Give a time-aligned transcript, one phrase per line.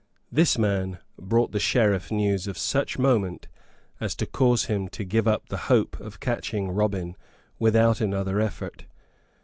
[0.31, 3.47] This man brought the Sheriff news of such moment
[3.99, 7.15] as to cause him to give up the hope of catching Robin
[7.59, 8.85] without another effort.